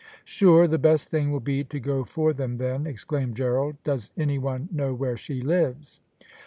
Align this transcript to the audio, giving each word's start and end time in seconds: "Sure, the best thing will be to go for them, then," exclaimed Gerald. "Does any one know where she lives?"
"Sure, 0.25 0.67
the 0.67 0.79
best 0.79 1.11
thing 1.11 1.31
will 1.31 1.39
be 1.39 1.63
to 1.63 1.79
go 1.79 2.03
for 2.03 2.33
them, 2.33 2.57
then," 2.57 2.87
exclaimed 2.87 3.35
Gerald. 3.37 3.75
"Does 3.83 4.09
any 4.17 4.39
one 4.39 4.67
know 4.71 4.95
where 4.95 5.15
she 5.15 5.41
lives?" 5.41 5.99